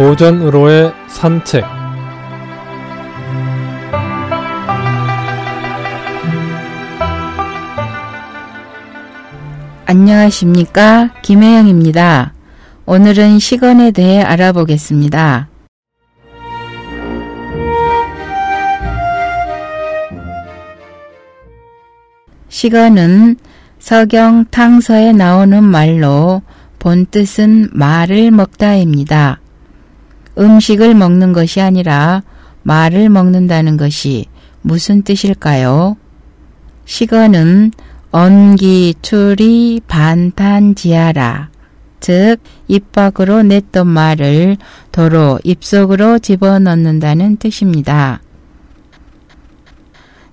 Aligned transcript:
고전으로의 0.00 0.94
산책 1.08 1.62
안녕하십니까 9.84 11.10
김혜영입니다. 11.20 12.32
오늘은 12.86 13.40
시건에 13.40 13.90
대해 13.90 14.22
알아보겠습니다. 14.22 15.50
시건은 22.48 23.36
서경 23.78 24.46
탕서에 24.46 25.12
나오는 25.12 25.62
말로 25.62 26.40
본 26.78 27.04
뜻은 27.04 27.68
말을 27.74 28.30
먹다입니다. 28.30 29.40
음식을 30.40 30.94
먹는 30.94 31.32
것이 31.32 31.60
아니라 31.60 32.22
말을 32.62 33.08
먹는다는 33.08 33.76
것이 33.76 34.26
무슨 34.62 35.02
뜻일까요? 35.02 35.96
시건은 36.84 37.72
언기 38.10 38.94
추리 39.02 39.80
반탄지하라. 39.86 41.50
즉, 42.00 42.38
입 42.66 42.92
밖으로 42.92 43.42
냈던 43.42 43.86
말을 43.86 44.56
도로 44.90 45.38
입속으로 45.44 46.18
집어넣는다는 46.18 47.36
뜻입니다. 47.36 48.20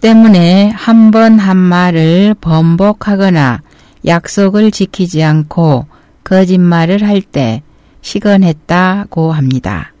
때문에 0.00 0.70
한 0.70 1.10
번한 1.10 1.56
말을 1.58 2.34
번복하거나 2.40 3.60
약속을 4.06 4.70
지키지 4.70 5.22
않고 5.22 5.86
거짓말을 6.24 7.06
할 7.06 7.20
때 7.20 7.62
시건했다고 8.00 9.32
합니다. 9.32 9.92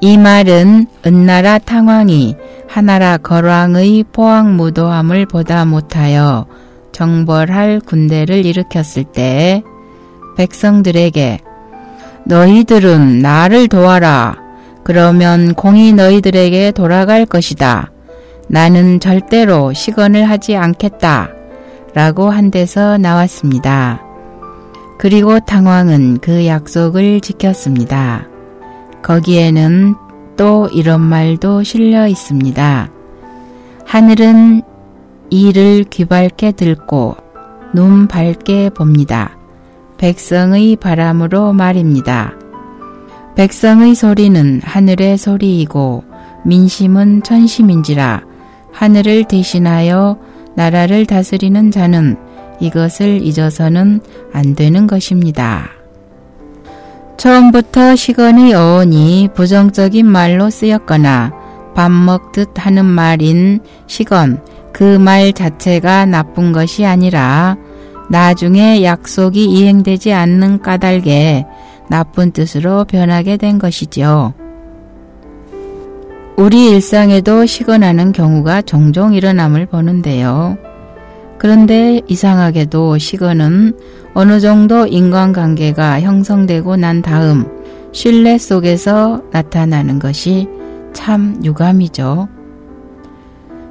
이 0.00 0.16
말은 0.16 0.86
은나라 1.04 1.58
탕왕이 1.58 2.36
하나라 2.68 3.16
거왕의 3.16 4.04
포항무도함을 4.12 5.26
보다 5.26 5.64
못하여 5.64 6.46
정벌할 6.92 7.80
군대를 7.80 8.44
일으켰을 8.46 9.04
때 9.04 9.62
백성들에게 10.36 11.40
너희들은 12.24 13.20
나를 13.20 13.68
도와라 13.68 14.36
그러면 14.84 15.54
공이 15.54 15.92
너희들에게 15.92 16.72
돌아갈 16.72 17.26
것이다. 17.26 17.90
나는 18.48 19.00
절대로 19.00 19.72
시건을 19.74 20.30
하지 20.30 20.56
않겠다. 20.56 21.28
라고 21.92 22.30
한 22.30 22.50
데서 22.50 22.96
나왔습니다. 22.96 24.07
그리고 24.98 25.38
탕왕은 25.38 26.18
그 26.18 26.46
약속을 26.46 27.20
지켰습니다. 27.20 28.26
거기에는 29.02 29.94
또 30.36 30.68
이런 30.72 31.00
말도 31.00 31.62
실려 31.62 32.08
있습니다. 32.08 32.90
하늘은 33.86 34.62
이를 35.30 35.84
귀밝게 35.84 36.52
들고 36.52 37.16
눈 37.74 38.08
밝게 38.08 38.70
봅니다. 38.70 39.36
백성의 39.98 40.76
바람으로 40.76 41.52
말입니다. 41.52 42.34
백성의 43.36 43.94
소리는 43.94 44.60
하늘의 44.64 45.16
소리이고 45.16 46.04
민심은 46.44 47.22
천심인지라 47.22 48.22
하늘을 48.72 49.24
대신하여 49.24 50.18
나라를 50.54 51.06
다스리는 51.06 51.70
자는 51.70 52.16
이것을 52.60 53.22
잊어서는 53.22 54.00
안 54.32 54.54
되는 54.54 54.86
것입니다. 54.86 55.70
처음부터 57.16 57.96
시건의 57.96 58.54
어원이 58.54 59.30
부정적인 59.34 60.06
말로 60.06 60.50
쓰였거나 60.50 61.32
밥 61.74 61.90
먹듯 61.90 62.50
하는 62.56 62.84
말인 62.84 63.60
시건, 63.86 64.42
그 64.72 64.98
말 64.98 65.32
자체가 65.32 66.06
나쁜 66.06 66.52
것이 66.52 66.84
아니라 66.84 67.56
나중에 68.10 68.84
약속이 68.84 69.44
이행되지 69.44 70.12
않는 70.12 70.62
까닭에 70.62 71.46
나쁜 71.88 72.30
뜻으로 72.30 72.84
변하게 72.84 73.36
된 73.36 73.58
것이지요. 73.58 74.34
우리 76.36 76.70
일상에도 76.70 77.46
시건하는 77.46 78.12
경우가 78.12 78.62
종종 78.62 79.12
일어남을 79.12 79.66
보는데요. 79.66 80.56
그런데 81.38 82.00
이상하게도 82.08 82.98
시건은 82.98 83.76
어느 84.14 84.40
정도 84.40 84.86
인간관계가 84.86 86.00
형성되고 86.00 86.76
난 86.76 87.00
다음 87.00 87.46
신뢰 87.92 88.38
속에서 88.38 89.22
나타나는 89.30 89.98
것이 89.98 90.48
참 90.92 91.40
유감이죠. 91.44 92.28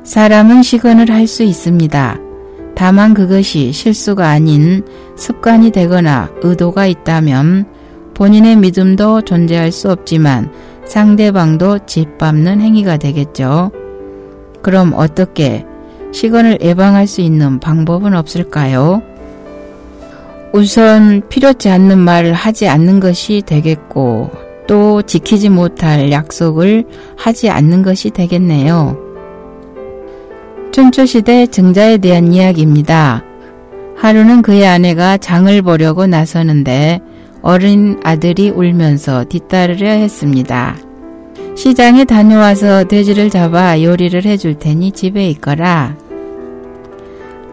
사람은 0.03 0.63
시건을 0.63 1.11
할 1.11 1.27
수 1.27 1.43
있습니다. 1.43 2.19
다만 2.73 3.13
그것이 3.13 3.73
실수가 3.73 4.29
아닌 4.29 4.85
습관이 5.17 5.71
되거나 5.71 6.29
의도가 6.41 6.85
있다면 6.85 7.65
본인의 8.13 8.55
믿음도 8.55 9.21
존재할 9.23 9.71
수 9.71 9.91
없지만 9.91 10.51
상대방도 10.85 11.79
짓밟는 11.85 12.61
행위가 12.61 12.97
되겠죠. 12.97 13.71
그럼 14.61 14.93
어떻게 14.95 15.65
시건을 16.11 16.59
예방할 16.61 17.07
수 17.07 17.21
있는 17.21 17.59
방법은 17.59 18.15
없을까요? 18.15 19.01
우선 20.53 21.21
필요치 21.29 21.69
않는 21.69 21.99
말을 21.99 22.33
하지 22.33 22.67
않는 22.67 22.99
것이 22.99 23.43
되겠고 23.45 24.31
또 24.67 25.01
지키지 25.01 25.49
못할 25.49 26.11
약속을 26.11 26.85
하지 27.17 27.49
않는 27.49 27.83
것이 27.83 28.09
되겠네요. 28.09 28.97
춘추시대 30.71 31.47
증자에 31.47 31.97
대한 31.97 32.33
이야기입니다. 32.33 33.23
하루는 33.95 34.41
그의 34.41 34.67
아내가 34.67 35.17
장을 35.17 35.61
보려고 35.61 36.05
나서는데 36.05 37.01
어린 37.41 37.99
아들이 38.03 38.49
울면서 38.49 39.23
뒤따르려 39.25 39.89
했습니다. 39.89 40.75
시장에 41.57 42.05
다녀와서 42.05 42.83
돼지를 42.83 43.31
잡아 43.31 43.81
요리를 43.81 44.23
해줄 44.25 44.59
테니 44.59 44.91
집에 44.91 45.27
있거라. 45.31 45.95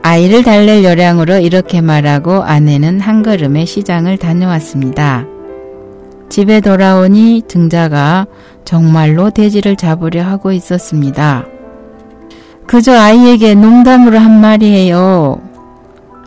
아이를 0.02 0.42
달랠 0.42 0.84
요량으로 0.84 1.38
이렇게 1.38 1.80
말하고 1.80 2.42
아내는 2.42 3.00
한 3.00 3.22
걸음에 3.22 3.64
시장을 3.64 4.18
다녀왔습니다. 4.18 5.24
집에 6.28 6.60
돌아오니 6.60 7.44
등자가 7.48 8.26
정말로 8.66 9.30
돼지를 9.30 9.74
잡으려 9.74 10.22
하고 10.22 10.52
있었습니다. 10.52 11.46
그저 12.66 12.92
아이에게 12.92 13.54
농담으로 13.54 14.18
한 14.18 14.38
말이에요. 14.38 15.40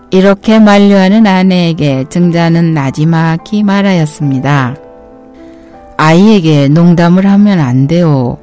이렇게 0.10 0.58
만류하는 0.58 1.28
아내에게 1.28 2.06
증자는 2.10 2.74
나지막히 2.74 3.62
말하였습니다. 3.62 4.87
아이에게 5.98 6.68
농담을 6.70 7.26
하면 7.26 7.60
안 7.60 7.88
돼요. 7.88 8.38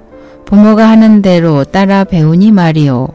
부모가 0.45 0.89
하는 0.89 1.23
대로 1.23 1.65
따라 1.65 2.05
배우니 2.05 2.53
말이요. 2.53 3.09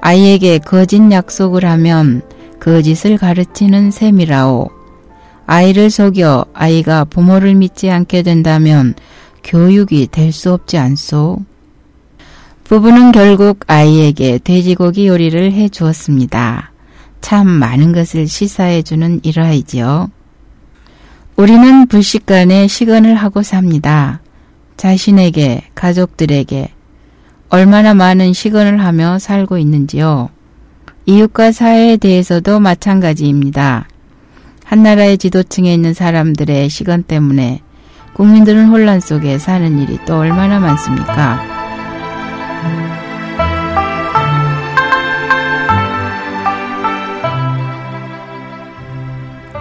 아이에게 0.00 0.58
거짓 0.58 1.00
약속을 1.10 1.64
하면 1.64 2.22
거짓을 2.58 3.16
가르치는 3.16 3.90
셈이라오. 3.90 4.68
아이를 5.46 5.90
속여 5.90 6.44
아이가 6.52 7.04
부모를 7.04 7.54
믿지 7.54 7.90
않게 7.90 8.22
된다면 8.22 8.94
교육이 9.42 10.08
될 10.10 10.32
수 10.32 10.52
없지 10.52 10.76
않소? 10.78 11.38
부부는 12.64 13.10
결국 13.12 13.60
아이에게 13.66 14.38
돼지고기 14.44 15.08
요리를 15.08 15.52
해 15.52 15.68
주었습니다. 15.68 16.70
참 17.20 17.48
많은 17.48 17.92
것을 17.92 18.28
시사해 18.28 18.82
주는 18.82 19.18
일화이지요. 19.24 20.10
우리는 21.40 21.86
불식간에 21.86 22.66
시건을 22.66 23.14
하고 23.14 23.42
삽니다. 23.42 24.20
자신에게, 24.76 25.62
가족들에게 25.74 26.68
얼마나 27.48 27.94
많은 27.94 28.34
시건을 28.34 28.84
하며 28.84 29.18
살고 29.18 29.56
있는지요. 29.56 30.28
이웃과 31.06 31.52
사회에 31.52 31.96
대해서도 31.96 32.60
마찬가지입니다. 32.60 33.88
한 34.64 34.82
나라의 34.82 35.16
지도층에 35.16 35.72
있는 35.72 35.94
사람들의 35.94 36.68
시건 36.68 37.04
때문에 37.04 37.62
국민들은 38.12 38.66
혼란 38.66 39.00
속에 39.00 39.38
사는 39.38 39.78
일이 39.78 39.98
또 40.04 40.18
얼마나 40.18 40.60
많습니까? 40.60 41.40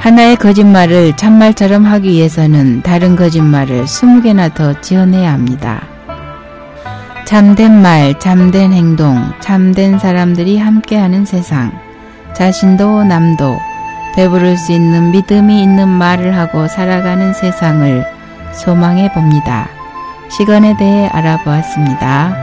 하나의 0.10 0.38
거짓말을 0.38 1.16
참말처럼 1.18 1.86
하기 1.86 2.10
위해서는 2.10 2.82
다른 2.82 3.16
거짓말을 3.16 3.86
20개나 3.86 4.52
더 4.52 4.74
지어내야 4.82 5.32
합니다. 5.32 5.84
참된 7.28 7.80
말, 7.80 8.18
참된 8.18 8.74
행동, 8.74 9.24
참된 9.40 10.00
사람들이 10.00 10.58
함께하는 10.58 11.26
세상. 11.26 11.72
자신도 12.34 13.04
남도 13.04 13.60
배부를 14.16 14.58
수 14.58 14.72
있는 14.72 15.12
믿음이 15.12 15.62
있는 15.62 15.88
말을 15.88 16.36
하고 16.36 16.68
살아가는 16.68 17.32
세상을 17.32 18.04
소망해 18.54 19.14
봅니다. 19.14 19.70
시간에 20.32 20.76
대해 20.78 21.06
알아보았습니다. 21.06 22.36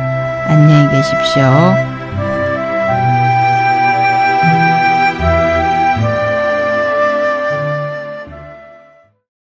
안녕히 0.46 0.88
계십시오. 0.90 1.95